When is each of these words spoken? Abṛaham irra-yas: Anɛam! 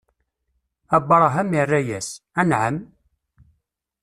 Abṛaham 0.95 1.49
irra-yas: 1.61 2.07
Anɛam! 2.41 2.75